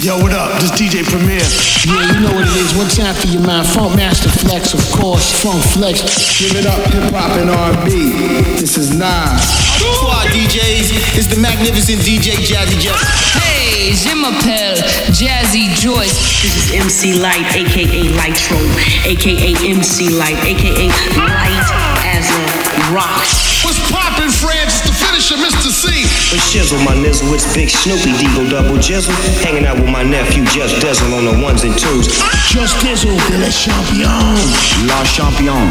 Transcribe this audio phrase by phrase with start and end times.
[0.00, 0.48] Yo, what up?
[0.62, 1.44] This DJ Premier.
[1.84, 2.72] Yeah, you know what it is.
[2.72, 5.28] One time for your man, Funk Master Flex, of course.
[5.42, 6.00] Funk Flex.
[6.40, 8.16] Give it up, hip hop and R&B.
[8.56, 9.44] This is Nas.
[9.76, 12.96] Squad DJs, it's the magnificent DJ Jazzy Jeff.
[13.44, 14.80] Hey, je m'appelle
[15.12, 16.16] Jazzy Joyce.
[16.40, 18.56] This is MC Lyte, aka Lightro,
[19.04, 20.88] aka MC Lyte, aka
[21.28, 21.68] Lyte
[22.08, 23.39] as a Rock.
[25.60, 25.70] Finisher, Mr.
[25.70, 25.88] C.
[26.32, 29.14] It's Shizzle, my nizzle, it's Big Snoopy, Deagle Double Jizzle.
[29.42, 32.06] Hanging out with my nephew, Just Dizzle on the ones and twos.
[32.48, 34.08] Just Dizzle, de la champion.
[34.86, 35.68] La Champion.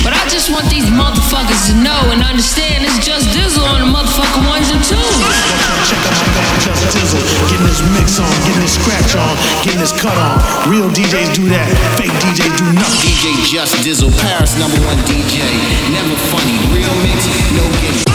[0.00, 3.90] But I just want these motherfuckers to know and understand it's just Dizzle on the
[3.92, 5.20] motherfucking ones and twos.
[5.84, 7.20] Check out, check out Just Dizzle.
[7.52, 10.40] Getting this mix on, getting this scratch on, getting this cut on.
[10.70, 11.68] Real DJs do that.
[12.00, 13.04] Fake DJs do nothing.
[13.04, 15.44] DJ Just Dizzle, Paris number one DJ.
[15.92, 18.12] Never funny, real mix, no getting.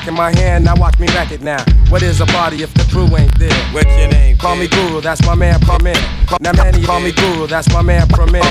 [0.00, 1.62] Mic in my hand, now watch me wreck it now.
[1.90, 3.52] What is a party if the crew ain't there?
[3.72, 4.38] What's your name?
[4.38, 5.94] Call me Guru, that's my man Premier.
[6.40, 8.42] Now many call me Guru, that's my man Premier.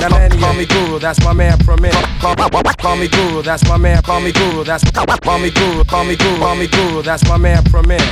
[0.00, 1.92] Now many call me Guru, that's my man Premier.
[2.18, 4.02] Call, call me Guru, that's my man.
[4.02, 7.36] Call me Guru, that's call me Guru, call me Guru, call me Guru, that's my
[7.36, 8.02] man Premier.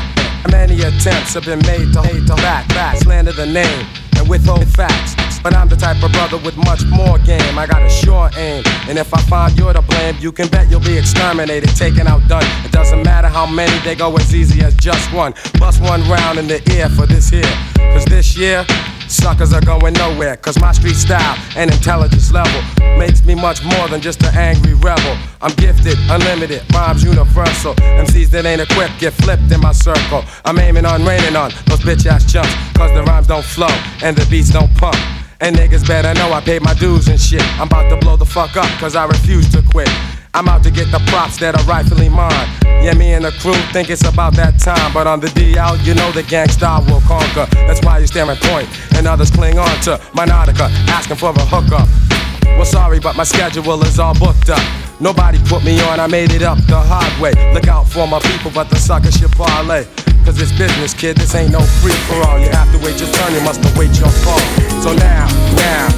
[0.51, 3.86] Many attempts have been made to hate to back, back, slander the name
[4.17, 5.23] and withhold facts.
[5.44, 7.58] But I'm the type of brother with much more game.
[7.58, 10.70] I got a sure aim, and if I find you're to blame, you can bet
[10.70, 12.46] you'll be exterminated, taken out, done.
[12.64, 15.34] It doesn't matter how many, they go as easy as just one.
[15.58, 17.55] Bust one round in the ear for this here,
[17.92, 18.64] cause this year.
[19.06, 22.62] Suckers are going nowhere, cause my street style and intelligence level
[22.98, 25.14] makes me much more than just an angry rebel.
[25.42, 27.74] I'm gifted, unlimited, rhymes universal.
[27.74, 30.24] MCs that ain't equipped get flipped in my circle.
[30.46, 34.16] I'm aiming on, raining on those bitch ass chumps, cause the rhymes don't flow and
[34.16, 34.96] the beats don't pump.
[35.44, 37.42] And niggas better know I paid my dues and shit.
[37.60, 39.90] I'm about to blow the fuck up, cause I refuse to quit.
[40.32, 42.48] I'm out to get the props that are rightfully mine.
[42.82, 44.94] Yeah, me and the crew think it's about that time.
[44.94, 47.44] But on the DL, you know the gangsta will conquer.
[47.68, 51.28] That's why you stare and point, and others cling on to my nautica, asking for
[51.28, 52.14] a hookup.
[52.57, 54.63] Well, sorry, but my schedule is all booked up.
[55.01, 57.33] Nobody put me on, I made it up the hard way.
[57.53, 59.85] Look out for my people, but the suckers should parlay.
[60.25, 62.39] Cause it's business, kid, this ain't no free for all.
[62.39, 64.41] You have to wait your turn, you must await your call.
[64.81, 65.89] So now, now,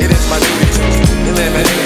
[0.00, 0.82] it is my duty to
[1.30, 1.85] eliminate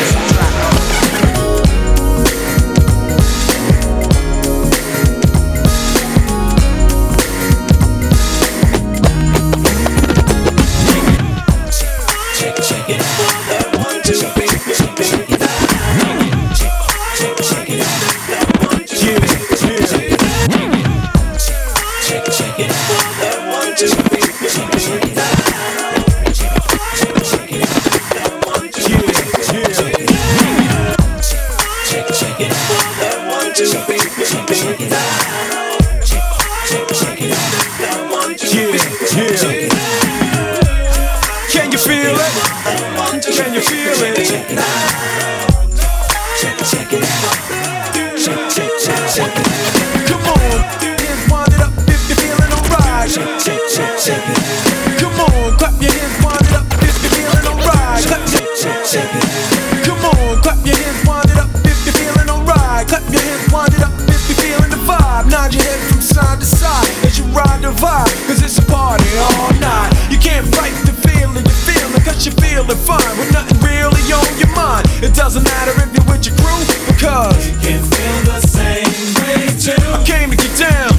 [75.41, 78.85] doesn't matter if you're with your crew because you can feel the same
[79.25, 79.77] way too.
[79.93, 80.93] I came to get down.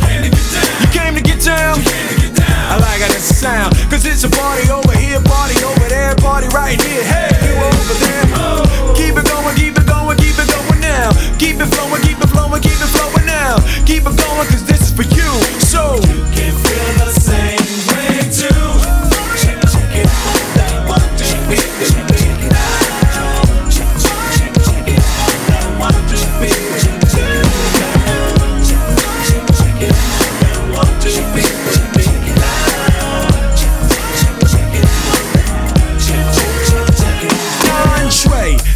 [0.81, 1.77] You came to get down.
[2.71, 3.75] I like how that sound.
[3.89, 7.03] Cause it's a party over here, party over there, party right here.
[7.03, 8.25] Hey, you over there.
[8.39, 8.93] Oh.
[8.95, 11.11] Keep it going, keep it going, keep it going now.
[11.37, 13.59] Keep it flowing, keep it flowing, keep it flowing now.
[13.85, 15.29] Keep it going, cause this is for you.
[15.59, 17.50] So you can feel the same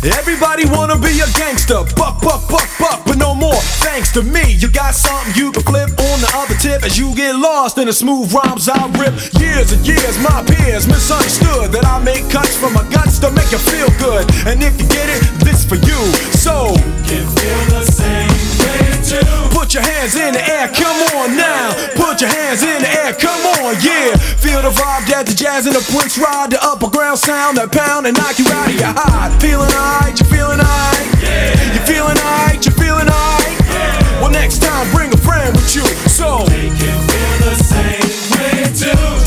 [0.05, 3.59] Everybody wanna be a gangster, buck, buck, buck, buck, but no more.
[3.81, 7.15] Thanks to me, you got something you can flip on the other tip as you
[7.15, 9.13] get lost in the smooth rhymes I rip.
[9.41, 13.51] Years and years, my peers misunderstood that I make cuts from my guts to make
[13.51, 14.29] you feel good.
[14.45, 16.01] And if you get it, this for you.
[16.37, 18.29] So you can feel the same
[18.61, 19.44] way too.
[19.65, 21.73] Put your hands in the air, come on now.
[21.95, 24.13] Put your hands in the air, come on, yeah.
[24.37, 27.73] Feel the vibe that the jazz and the Prince ride, the upper ground sound that
[27.73, 29.33] pound and knock you out of your hide.
[29.41, 31.07] Feeling alright, you feeling alright?
[31.17, 31.73] Yeah.
[31.73, 33.57] You feeling alright, you feeling alright?
[33.65, 34.21] Yeah.
[34.21, 35.81] Well, next time bring a friend with you.
[36.13, 38.05] So they can feel the same
[38.37, 39.24] way too.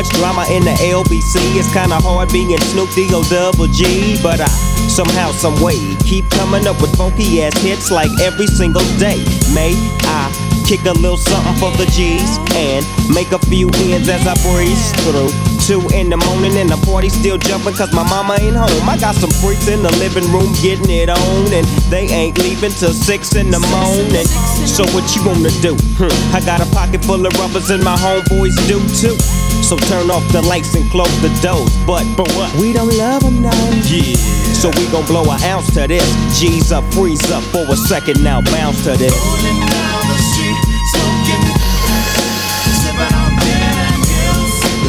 [0.00, 4.16] Much drama in the LBC, it's kinda hard being Snoop D-O double G.
[4.22, 4.48] But I
[4.88, 5.76] somehow, some way,
[6.08, 9.20] keep coming up with funky ass hits like every single day.
[9.52, 9.76] May
[10.08, 10.32] I
[10.64, 12.80] kick a little something for the G's and
[13.12, 15.28] make a few ends as I breeze through.
[15.68, 18.88] Two in the morning and the party still jumping cause my mama ain't home.
[18.88, 22.72] I got some freaks in the living room getting it on and they ain't leaving
[22.72, 24.24] till six in the morning.
[24.64, 25.76] So what you wanna do?
[26.00, 29.39] Hmm, I got a pocket full of rubbers and my homeboys do too.
[29.70, 31.70] So turn off the lights and close the doors.
[31.86, 32.52] But, but what?
[32.58, 33.54] We don't love them now.
[33.86, 34.18] Yeah.
[34.50, 36.02] So we gon' blow an ounce to this.
[36.40, 39.14] G's up, freeze up for a second now, bounce to this.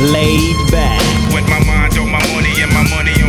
[0.10, 0.98] Laid back.
[1.31, 3.21] With my mind on my money and my money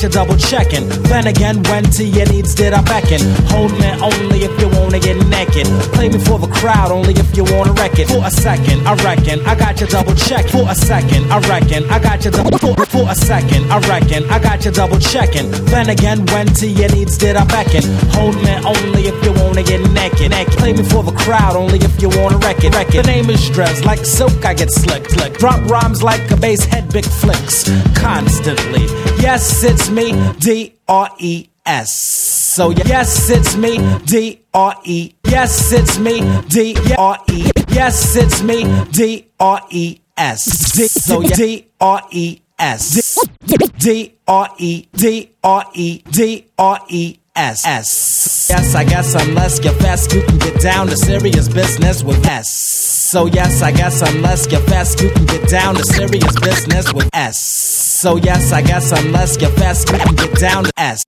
[0.00, 0.88] got you double checking.
[1.10, 3.20] Then again, when to your needs did I beckon?
[3.48, 5.66] Hold me only if you wanna get naked.
[5.94, 8.08] Play me for the crowd only if you wanna wreck it.
[8.08, 10.50] For a second, I reckon I got you double checking.
[10.50, 12.58] For a second, I reckon I got you double.
[12.58, 15.50] For, for a second, I reckon I got you double checking.
[15.70, 17.84] Then again, when to your needs did I beckon?
[18.18, 20.30] Hold me only if you wanna get naked.
[20.30, 20.58] naked.
[20.58, 22.74] Play me for the crowd only if you wanna wreck it.
[22.74, 23.06] Wreck it.
[23.06, 25.08] The name is Dres, like silk I get slick.
[25.08, 25.38] Slick.
[25.38, 27.70] Drop rhymes like a bass head, big flicks.
[27.94, 28.86] Constantly.
[29.22, 31.92] Yes, it's me, D R E S.
[31.92, 35.14] So yes, it's me, D R E.
[35.24, 37.50] Yes, it's me, D R E.
[37.68, 40.42] Yes, it's me, D R E S.
[41.04, 43.18] So D R E S.
[43.78, 48.46] D R E D R E D R E S S.
[48.50, 52.50] Yes, I guess unless you're fast, you can get down to serious business with S.
[52.50, 57.08] So yes, I guess unless you're fast, you can get down to serious business with
[57.14, 57.79] S.
[58.00, 61.04] So yes, I guess unless you're fast, you can get down to S.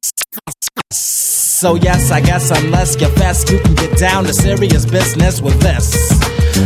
[0.93, 5.59] So yes, I guess unless you're fast, you can get down to serious business with
[5.63, 5.97] this.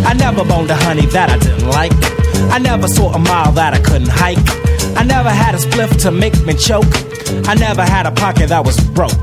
[0.05, 1.93] I never boned a honey that I didn't like.
[2.53, 4.43] I never saw a mile that I couldn't hike.
[4.99, 6.91] I never had a spliff to make me choke.
[7.47, 9.15] I never had a pocket that was broke.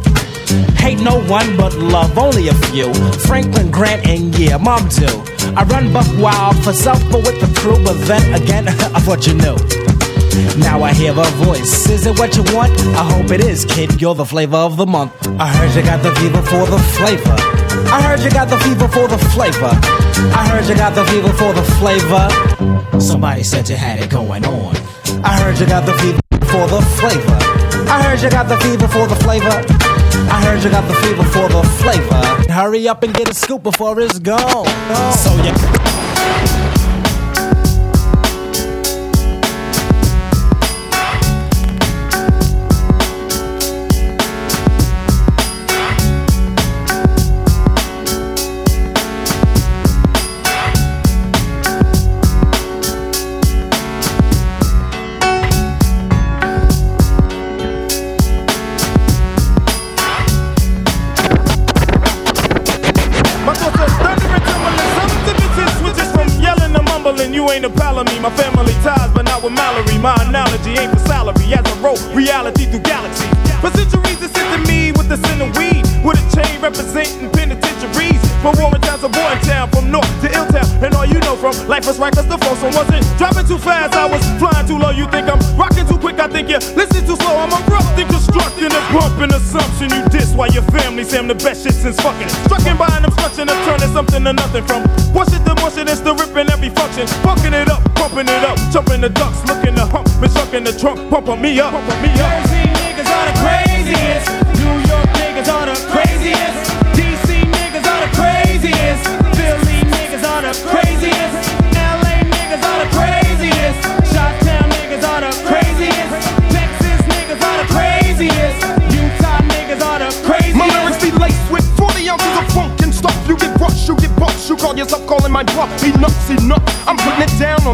[0.79, 2.93] Hate no one but love only a few.
[3.27, 5.21] Franklin Grant and yeah, mom too.
[5.57, 7.83] I run buck wild for self, but with the crew.
[7.83, 9.92] But then again, I thought you knew.
[10.57, 11.89] Now I hear a voice.
[11.89, 12.71] Is it what you want?
[12.95, 14.01] I hope it is, kid.
[14.01, 15.13] You're the flavor of the month.
[15.39, 17.35] I heard you got the fever for the flavor.
[17.91, 19.71] I heard you got the fever for the flavor.
[20.33, 22.99] I heard you got the fever for the flavor.
[22.99, 24.75] Somebody said you had it going on.
[25.23, 26.19] I heard you got the fever
[26.51, 27.37] for the flavor.
[27.89, 29.57] I heard you got the fever for the flavor.
[30.31, 32.51] I heard you got the fever for the flavor.
[32.51, 34.65] Hurry up and get a scoop before it's gone.
[35.13, 36.62] So yeah.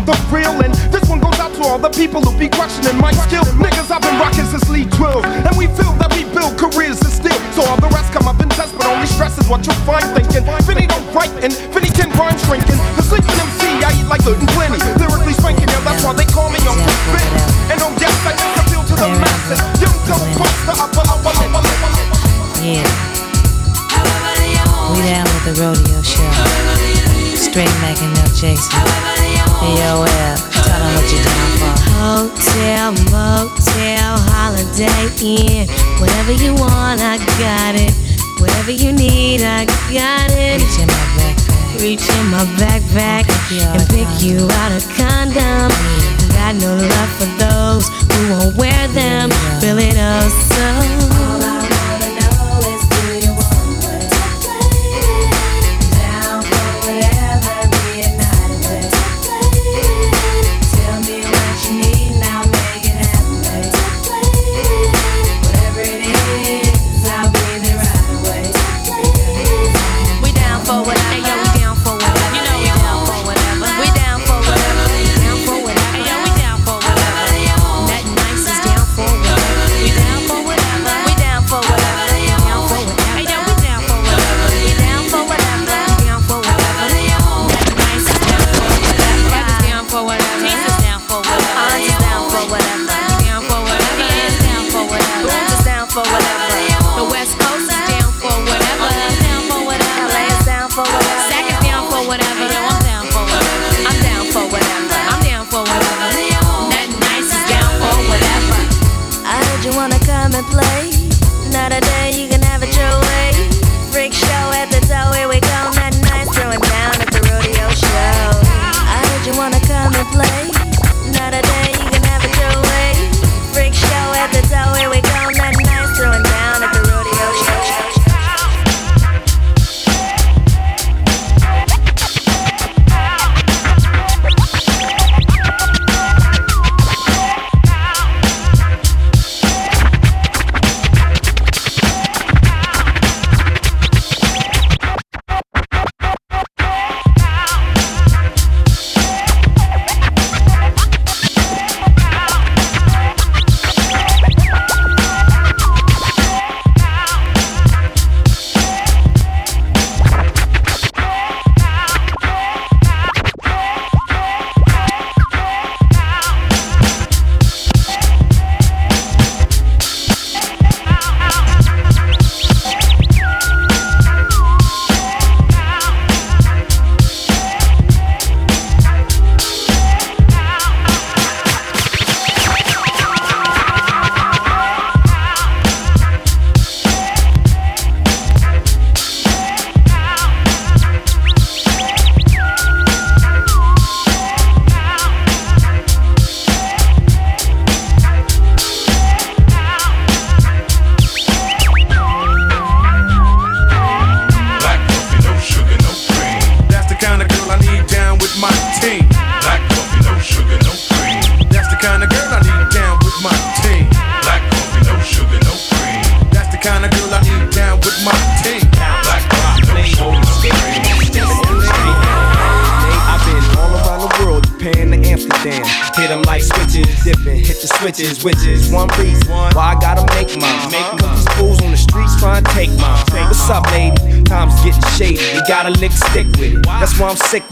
[0.09, 3.45] The and this one goes out to all the people who be questioning my skill.
[3.61, 7.13] Niggas, I've been rocking since Lee 12, and we feel that we build careers and
[7.13, 7.37] still.
[7.53, 10.05] So all the rest come up and test, but only stress is what you'll find
[10.17, 10.45] thinking.
[10.65, 12.79] Vinny don't write, and Vinny can rhyme shrinking.
[12.97, 14.81] The sleeping MC, I eat like and plenty.
[14.97, 16.57] Lyrically yeah, that's why they call me
[17.13, 17.29] Fit.
[17.69, 19.61] And oh yes, I just appeal to the masses.
[19.77, 21.91] Young dope buster, upper, upper, upper, upper.
[22.65, 22.85] Yeah.
[24.89, 26.25] We down with the rodeo show.
[27.37, 28.99] Straight Mac and Mel Jason.
[29.59, 31.75] Hey, yo, L, tell them what you down for.
[31.99, 35.67] Hotel, motel, holiday inn.
[35.99, 37.91] Whatever you want, I got it.
[38.39, 40.61] Whatever you need, I got it.
[40.63, 41.81] Reach in my backpack.
[41.81, 45.67] Reach in my backpack and pick you out a condom.
[45.67, 49.29] I got no love for those who won't wear them.
[49.59, 51.18] Feel it oh so.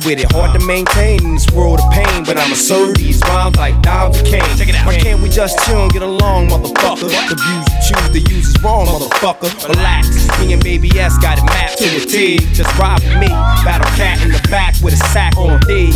[0.08, 0.32] With it.
[0.32, 4.18] Hard to maintain in this world of pain, but I'ma serve these rhymes like dimes
[4.18, 4.42] and cane.
[4.88, 7.12] Why can't we just chill and get along, motherfucker?
[7.12, 9.52] The views you choose to use is wrong, motherfucker.
[9.68, 10.08] Relax.
[10.40, 12.40] Me and Baby S got it mapped to a T.
[12.56, 13.28] Just ride with me.
[13.68, 15.92] Battle cat in the back with a sack on D.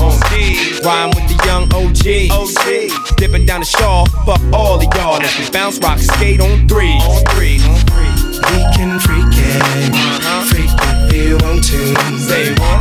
[0.83, 2.03] Rhyme with the young OG.
[2.35, 3.15] OG.
[3.17, 4.05] Dipping down the shawl.
[4.27, 5.19] Fuck all of y'all.
[5.19, 6.99] Let's we bounce, rock, skate on three.
[6.99, 7.63] On three.
[7.63, 8.31] On three.
[8.51, 10.43] We can freak it, uh-huh.
[10.49, 10.69] freak
[11.07, 11.95] if you want to.
[12.19, 12.80] Say what?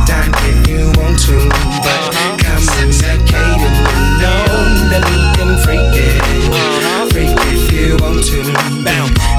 [0.81, 1.37] You want to,
[1.85, 3.69] but the catering.
[4.17, 4.33] No,
[4.89, 6.17] that we can freak it,
[7.13, 8.41] freak if you want to.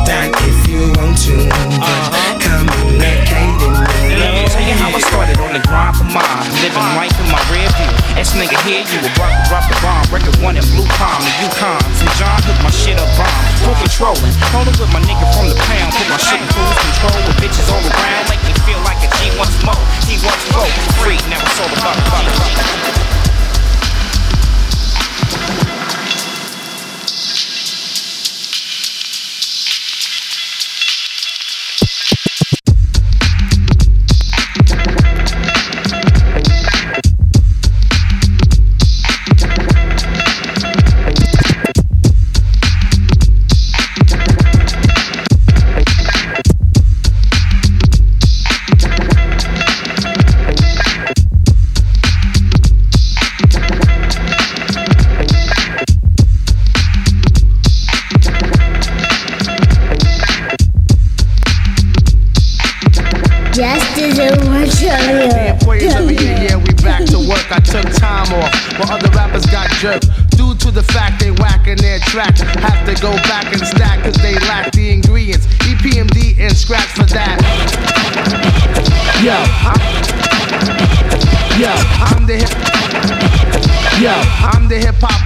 [0.06, 1.34] Dine if you want to,
[1.82, 4.20] but come in the catering.
[4.22, 6.46] Let me tell you how I started on the grind for mine.
[6.62, 8.01] Living life in my rear view.
[8.23, 10.07] This nigga here, you about to drop the bomb.
[10.14, 11.83] Record one in Blue Palm, the Yukon.
[11.99, 13.35] From John hook my shit up bomb.
[13.67, 14.31] Full controlling.
[14.55, 15.91] Holding with my nigga from the pound.
[15.91, 18.31] Put my shit in cruise control with bitches all around.
[18.31, 19.75] Make me feel like a G wants more.
[20.07, 20.71] He wants more.
[21.02, 23.12] Free, now it's all about the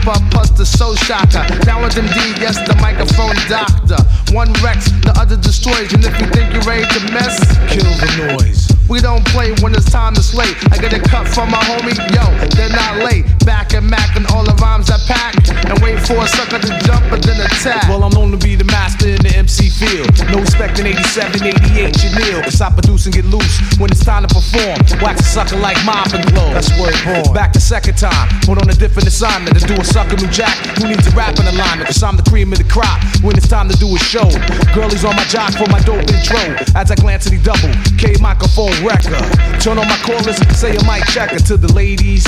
[0.06, 1.44] hip plus the soul shocker.
[1.64, 3.98] Down with them D, yes, the microphone doctor.
[4.32, 5.92] One wrecks, the other destroys.
[5.92, 7.38] And if you think you're ready to mess,
[7.68, 8.65] kill the noise.
[8.88, 10.54] We don't play when it's time to slay.
[10.70, 12.22] I get a cut from my homie, yo,
[12.54, 13.26] they're not late.
[13.44, 15.34] Back and Mac and all the rhymes I pack.
[15.66, 17.88] And wait for a sucker to jump and then attack.
[17.88, 20.06] Well, I'm known to be the master in the MC field.
[20.30, 22.42] No respect in 87, 88, Chanel.
[22.42, 24.78] Cause I produce and get loose when it's time to perform.
[25.02, 26.54] Wax a sucker like mop and glow.
[26.54, 27.34] That's where it born.
[27.34, 30.54] Back the second time, put on a different assignment to do a sucker new jack.
[30.78, 31.90] Who needs a rap in alignment?
[31.90, 34.30] Cause I'm the cream of the crop when it's time to do a show.
[34.74, 36.54] Girlies on my jock for my dope intro.
[36.78, 39.20] As I glance at the double, K microphone wrecker.
[39.60, 42.24] Turn on my chorus, say a mic checker to the ladies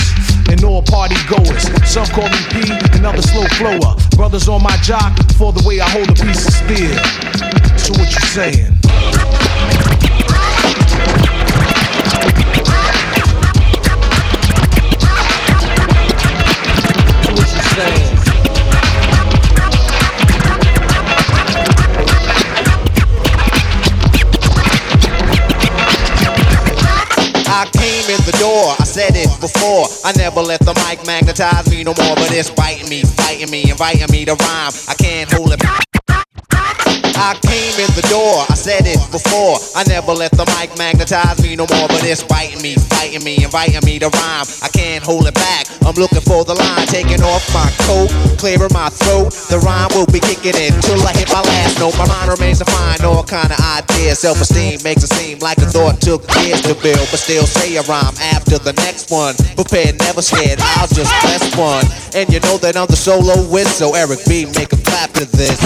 [0.49, 1.69] and all party goers.
[1.89, 3.97] Some call me P, another slow flower.
[4.17, 6.97] Brothers on my jock for the way I hold a piece of steel.
[7.77, 9.88] So what you saying?
[30.09, 33.71] I never let the mic magnetize me no more, but it's biting me, fighting me,
[33.71, 34.73] inviting me to rhyme.
[34.89, 35.88] I can't hold it.
[37.19, 39.59] I came in the door, I said it before.
[39.75, 43.43] I never let the mic magnetize me no more, but it's biting me, fighting me,
[43.43, 44.47] inviting me to rhyme.
[44.63, 45.67] I can't hold it back.
[45.83, 49.35] I'm looking for the line, taking off my coat, clearing my throat.
[49.51, 51.99] The rhyme will be kicking in till I hit my last note.
[51.99, 54.23] My mind remains to find all kind of ideas.
[54.23, 57.83] Self-esteem makes it seem like a thought took years to build, but still say a
[57.91, 59.35] rhyme after the next one.
[59.59, 60.63] Prepared, never scared.
[60.79, 61.83] I'll just press one,
[62.15, 65.27] and you know that I'm the solo wit, so Eric B, make a clap to
[65.35, 65.59] this.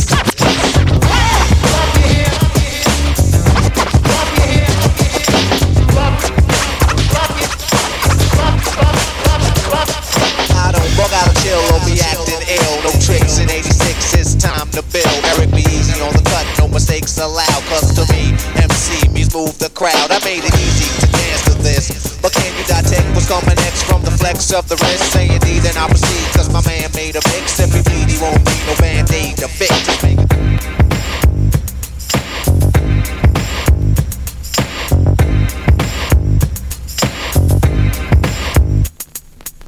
[14.75, 15.13] It's bill.
[15.37, 17.63] Eric B easy on the cut, no mistakes allowed.
[17.69, 20.09] Cause to me, MC means move the crowd.
[20.11, 22.17] I made it easy to dance to this.
[22.23, 25.13] But can you dissect what's coming next from the flex of the wrist?
[25.13, 26.25] Say indeed, then I proceed.
[26.33, 27.61] Cause my man made a mix.
[27.61, 30.52] He bleed, he won't need no band aid to fix.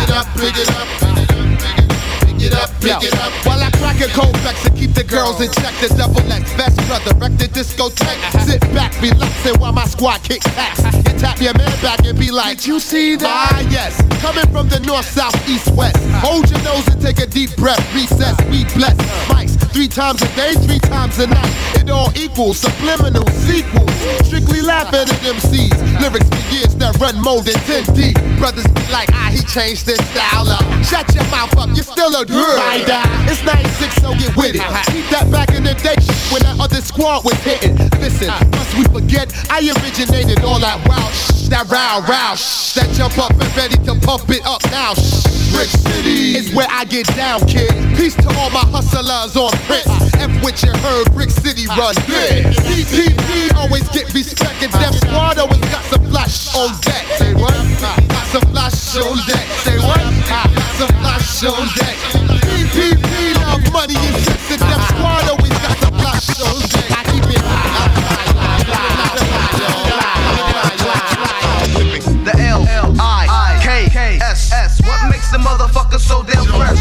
[0.00, 1.49] pick it up, pick it up,
[2.42, 3.32] it up, pick it up.
[3.46, 6.52] While I crack a cold vex and keep the girls in check, the double X
[6.54, 8.20] best brother, wreck the discotheque.
[8.46, 10.80] Sit back, relaxing while my squad kicks ass.
[10.96, 13.28] You tap your man back and be like, Did You see that?
[13.28, 14.00] Ah, yes.
[14.20, 15.96] Coming from the north, south, east, west.
[16.24, 17.80] Hold your nose and take a deep breath.
[17.94, 18.96] Recess, we bless.
[19.28, 21.52] Mics three times a day, three times a night.
[21.76, 23.90] It all equals subliminal sequels.
[24.26, 25.72] Strictly laughing at MCs.
[26.00, 28.16] Lyrics for years that run more than 10 deep.
[28.38, 30.64] Brothers be like, ah, he changed his style up.
[30.84, 32.86] Shut your mouth up, you're still a good.
[33.26, 34.62] It's 96, so get with it.
[34.90, 35.98] Keep that back in the day
[36.30, 37.76] when that other squad was hitting.
[38.00, 39.34] Listen, must we forget?
[39.50, 43.76] I originated all that wild shh, that row, row, shh, that jump up and ready
[43.84, 44.94] to pump it up now.
[44.94, 45.30] Shh.
[45.50, 47.74] Brick City is where I get down, kid.
[47.96, 49.90] Peace to all my hustlers on Prince.
[50.14, 52.46] F with your heard, Brick City run big.
[52.70, 57.04] DPP always get respect, and Def Squad always got some flash on deck.
[57.18, 57.52] Say what?
[57.82, 59.46] Got some flash on deck.
[59.66, 59.98] Say what?
[60.30, 62.19] Got some flash on deck.
[63.90, 66.90] DPP love money and sex, and Def Squad always got some flash on deck.
[66.90, 67.42] I keep it.
[72.24, 74.80] The L L I K K S S.
[74.82, 76.78] What makes the motherfucker so damn fresh?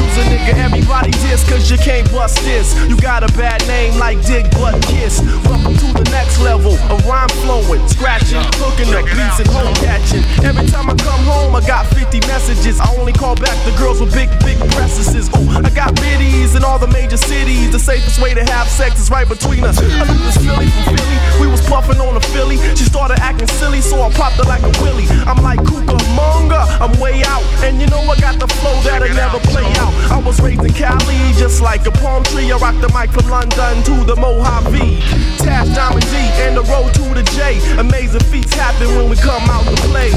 [0.00, 3.98] Who's a nigga everybody diss cause you can't bust this You got a bad name
[3.98, 5.20] like Dick Butkus
[5.60, 6.74] To the next level.
[6.88, 10.24] Of rhyme flowing Scratching, hooking up beats and home catching.
[10.44, 12.80] Every time I come home I got 50 messages.
[12.80, 16.64] I only call back the girls with big, big breasts Ooh, I got biddies in
[16.64, 17.72] all the major cities.
[17.72, 19.78] The safest way to have sex is right between us.
[19.78, 21.18] I knew this Philly from Philly.
[21.40, 22.56] We was puffing on a Philly.
[22.76, 25.06] She started acting silly so I popped her like a willy.
[25.28, 27.44] I'm like Cucamonga, I'm way out.
[27.64, 29.92] And you know I got the flow that'll never play out.
[30.10, 32.50] I was raised in Cali just like a palm tree.
[32.50, 37.02] I rocked the mic from London to the Mojave Diamond D and the road to
[37.14, 37.58] the J.
[37.78, 40.10] Amazing feats happen when we come out to play.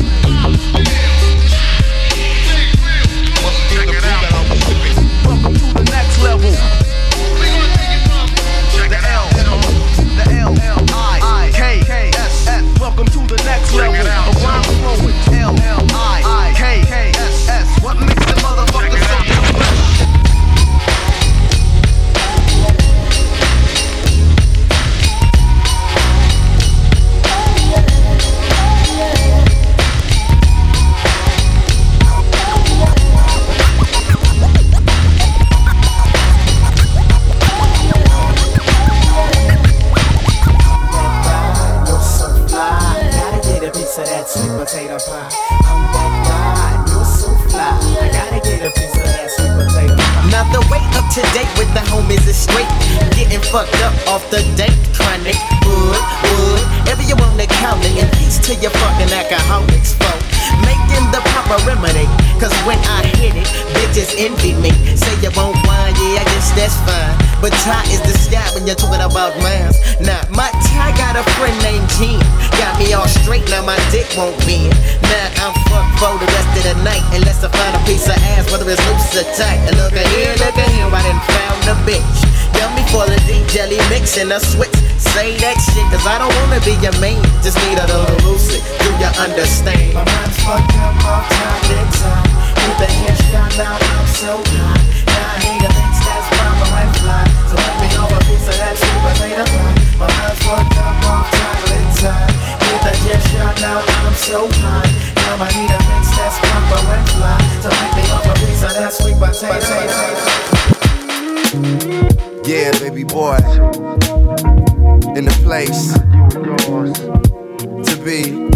[5.26, 6.52] Welcome to the next level.
[8.90, 9.30] The L
[10.18, 13.96] The L L I K K S S Welcome to the next level.
[13.96, 17.84] of rhyme flowing L L I K K S S.
[17.84, 19.23] What makes the motherfucker so
[58.44, 60.20] to your fucking alcoholics, folk.
[60.68, 62.04] Making the proper remedy,
[62.44, 64.76] cause when I hit it, bitches envy me.
[65.00, 67.16] Say you won't wine, yeah, I guess that's fine.
[67.40, 69.80] But tie is the sky when you're talking about mines.
[70.04, 72.20] Now, my tie got a friend named Gene.
[72.60, 74.76] Got me all straight, now my dick won't bend.
[75.08, 78.20] Now I'm fucked for the rest of the night, unless I find a piece of
[78.36, 79.64] ass, whether it's loose or tight.
[79.80, 82.33] Look at here, look at here, I done found a bitch.
[82.58, 84.74] Yummy for the D jelly mix and a switch.
[84.98, 87.22] Say that shit, cause I don't wanna be your main.
[87.46, 88.62] Just need a little lucid.
[88.82, 89.94] Do you understand?
[89.94, 92.44] My mind's fucked up off time to time.
[92.64, 94.82] With the headshot now, I'm so high.
[95.06, 97.24] Now I hate things that's proper and fly.
[97.50, 99.76] So let me know a piece of that sweet potato pie.
[100.00, 102.32] My mind's fucked up off time to time.
[102.58, 104.90] With the headshot now, I'm so high.
[105.20, 107.38] Now I need a mix that's proper and fly.
[107.62, 109.54] So let me know a piece of that sweet potato
[112.46, 113.38] Yeah, baby boy.
[115.16, 115.94] In the place
[117.88, 118.50] to be.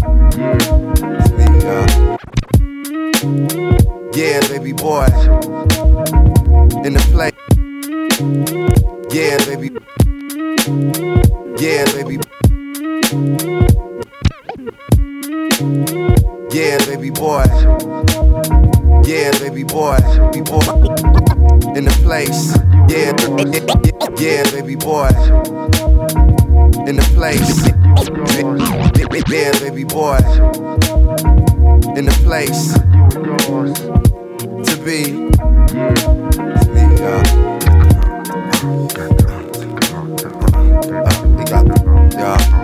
[4.14, 5.06] Yeah, baby boy.
[6.86, 7.34] In the place.
[9.14, 9.70] Yeah, baby.
[11.60, 12.20] Yeah, baby.
[16.52, 17.46] Yeah, baby boy.
[19.06, 19.98] Yeah, baby boy.
[20.34, 20.77] Baby boy.
[21.78, 22.58] In the place.
[22.90, 23.14] Yeah,
[24.20, 25.10] yeah, baby boy.
[26.90, 27.68] in the place.
[29.30, 30.18] Yeah, baby boy.
[31.96, 32.74] In the place
[34.64, 35.30] to be.
[37.04, 37.22] Uh,
[41.06, 41.66] uh, got,
[42.14, 42.57] yeah.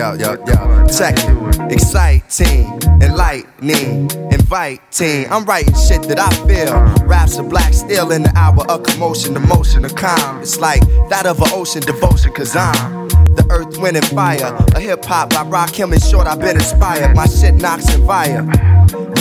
[0.00, 0.86] Yo, yo, yo.
[0.86, 1.70] Check it.
[1.70, 2.64] Exciting,
[3.02, 5.30] enlightening, inviting.
[5.30, 6.72] I'm writing shit that I feel.
[7.06, 10.40] Raps of black steel in the hour of commotion, the motion of calm.
[10.40, 14.56] It's like that of an ocean devotion, cause I'm the earth, wind, and fire.
[14.74, 17.14] A hip hop by him and Short, I've been inspired.
[17.14, 18.42] My shit knocks and fire.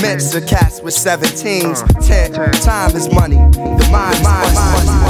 [0.02, 2.08] Mix of cats with 17s.
[2.08, 3.36] Ten, time is money.
[3.36, 5.09] The mind, mind, mind, mind.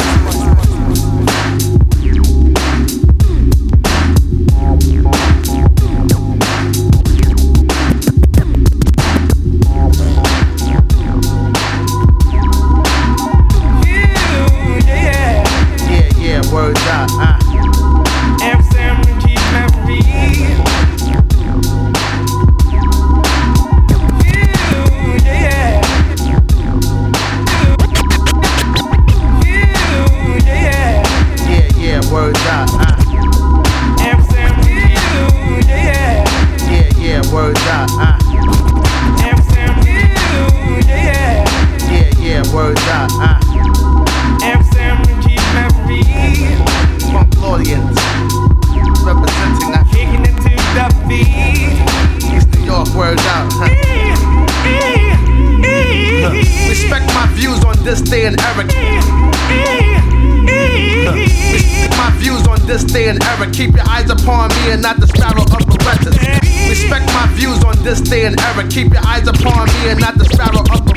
[67.89, 68.62] This day and era.
[68.69, 70.93] Keep your eyes upon me and not the sparrow of a.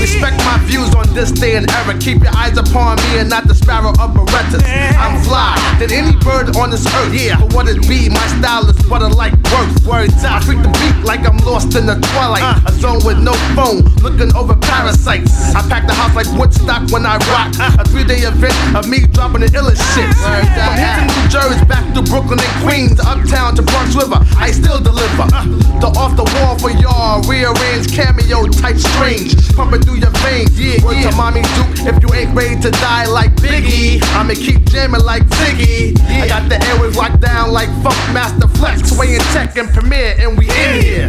[0.00, 1.92] Respect my views on this day and era.
[1.98, 4.64] Keep your eyes upon me and not the sparrow of Berettas.
[4.96, 7.12] I'm fly than any bird on this earth.
[7.12, 8.08] Yeah, but what it be?
[8.08, 9.84] My style is what I like worth.
[9.84, 10.40] Words out.
[10.40, 12.40] I freak the beat like I'm lost in the twilight.
[12.40, 12.70] Uh.
[12.70, 15.52] A zone with no phone, looking over parasites.
[15.52, 17.52] I pack the house like Woodstock when I rock.
[17.60, 17.82] Uh.
[17.82, 20.08] A three day event of me dropping the illest shit.
[20.24, 24.24] From here to New Jersey, back to Brooklyn and Queens, to uptown to Bronx River.
[24.40, 25.28] I still deliver.
[25.36, 25.67] Uh.
[25.78, 29.38] The off the wall for y'all, rearrange cameo type strange.
[29.54, 30.50] Pumping through your veins.
[30.58, 31.86] Yeah, Word to mommy Duke.
[31.86, 35.94] If you ain't ready to die like Biggie, I'ma keep jamming like Ziggy.
[36.02, 38.90] I got the airwaves locked down like Funk Master Flex.
[38.90, 41.08] Sway and Tech and Premier, and we in here.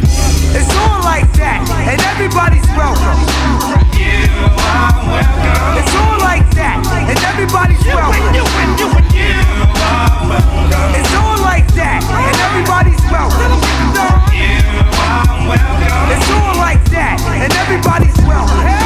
[0.54, 3.26] It's all like that, and everybody's welcome.
[5.82, 9.69] It's all like that, and everybody's welcome.
[9.80, 13.54] It's all like that, and everybody's welcome.
[16.12, 18.79] It's all like that, and everybody's welcome.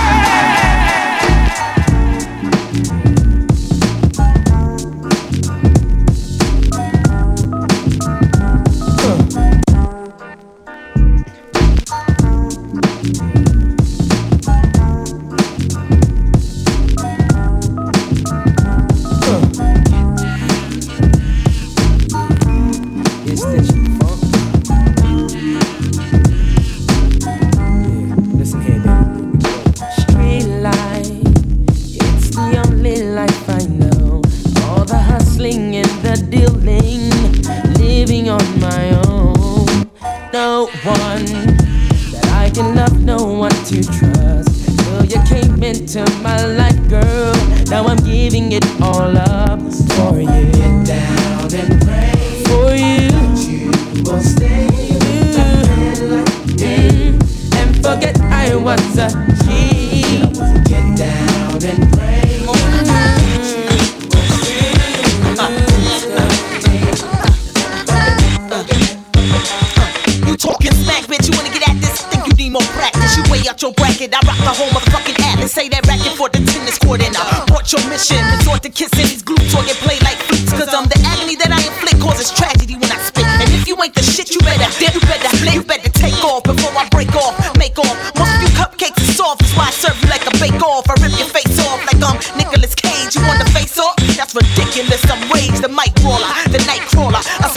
[73.54, 74.10] Out your bracket.
[74.10, 75.54] I rock the whole motherfucking atlas.
[75.54, 78.18] Say that racket for the tennis court and I bought your mission.
[78.34, 80.50] Resort to kissing these glutes or get played like flutes.
[80.58, 83.30] Cause I'm the agony that I inflict causes tragedy when I spit.
[83.30, 86.18] And if you ain't the shit, you better dip, you better flip, you better take
[86.26, 87.94] off before I break off, make off.
[88.18, 90.90] Most of you cupcakes are soft, that's why I serve you like a bake off.
[90.90, 93.14] I rip your face off like I'm Nicolas Cage.
[93.14, 93.94] You want the face off?
[94.18, 95.06] That's ridiculous.
[95.06, 97.22] I'm rage, the mic brawler, the night crawler.
[97.22, 97.53] I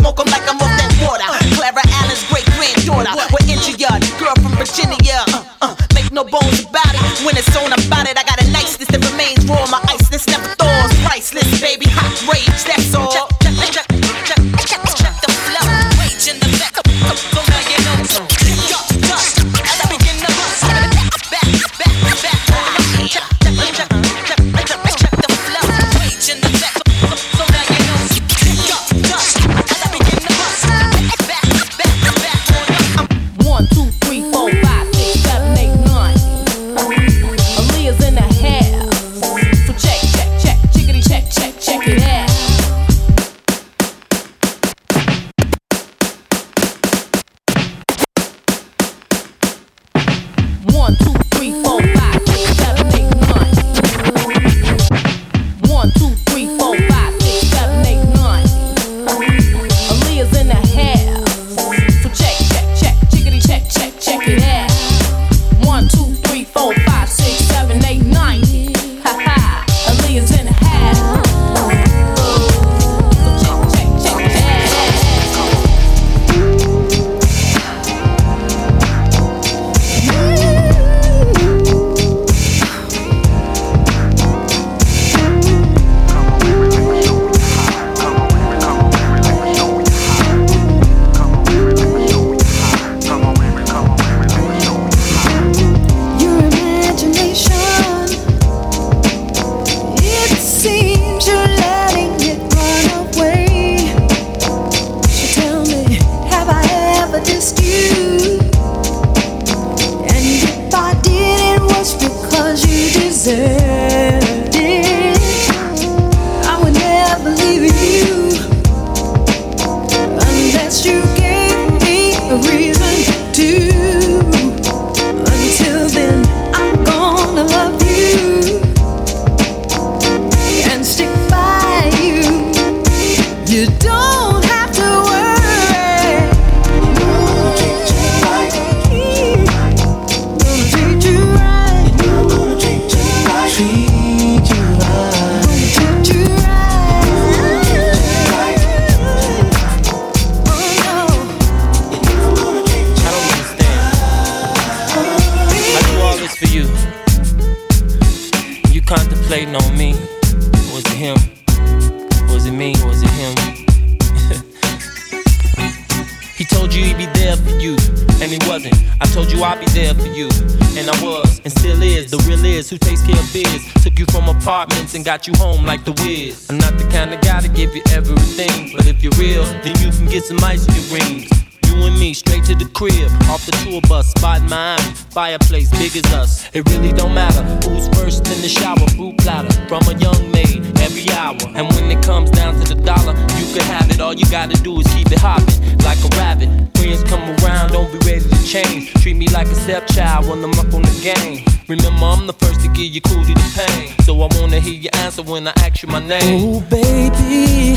[174.77, 176.49] and got you home like the Wiz.
[176.51, 179.75] I'm not the kind of guy to give you everything, but if you're real, then
[179.81, 181.31] you can get some ice in your rings.
[181.67, 185.97] You and me straight to the crib, off the tour bus, spot Miami, fireplace big
[185.97, 186.49] as us.
[186.55, 190.76] It really don't matter who's first in the shower, fruit platter from a young maid
[190.97, 191.37] every hour.
[191.55, 194.01] And when it comes down to the dollar, you can have it.
[194.01, 196.49] All you gotta do is keep it hopping like a rabbit.
[196.77, 198.93] Friends come around, don't be ready to change.
[199.03, 201.45] Treat me like a stepchild when I'm up on the game.
[201.69, 203.95] Remember, I'm the first to give you coolie the pain.
[204.05, 206.45] So I wanna hear your answer when I ask you my name.
[206.45, 207.77] Oh, baby,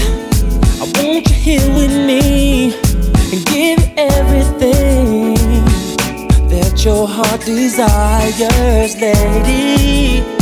[0.81, 2.73] I want you here with me
[3.31, 5.35] and give everything
[6.49, 10.38] that your heart desires, lady.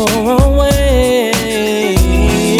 [0.00, 1.32] Or away?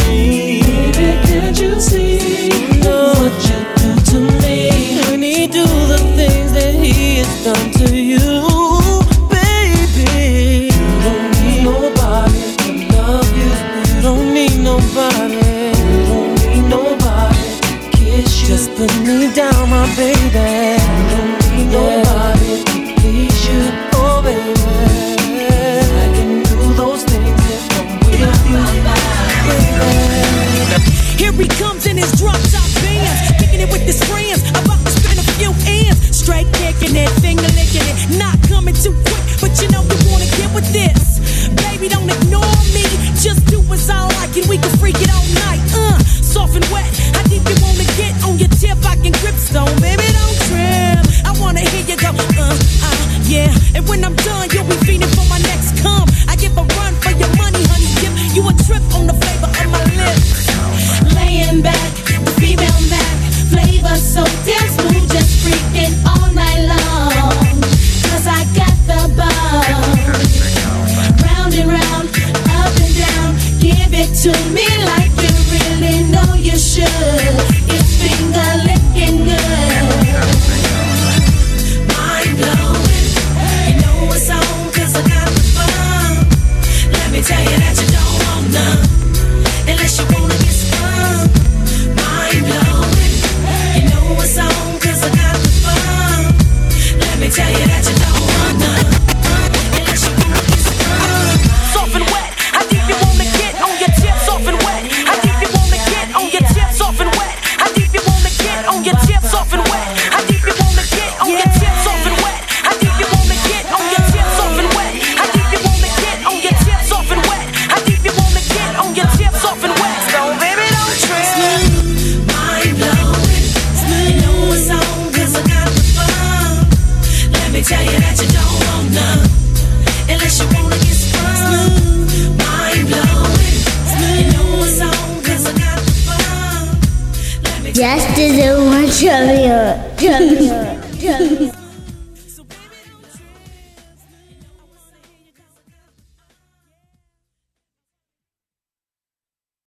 [0.07, 2.51] Baby, can't you see
[2.85, 4.57] what you do to me?
[5.11, 8.29] When he do the things that he has done to you,
[9.31, 10.69] baby.
[10.75, 13.53] You don't need nobody to love you.
[13.89, 15.41] You don't need nobody.
[15.81, 18.49] You don't need nobody to kiss you.
[18.49, 20.70] Just put me down, my baby.